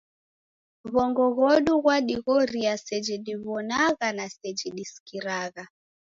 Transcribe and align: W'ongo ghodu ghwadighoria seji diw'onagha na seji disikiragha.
W'ongo 0.91 1.25
ghodu 1.37 1.73
ghwadighoria 1.83 2.73
seji 2.85 3.15
diw'onagha 3.25 4.07
na 4.17 4.25
seji 4.37 4.67
disikiragha. 4.75 5.63